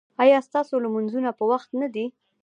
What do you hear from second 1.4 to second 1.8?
وخت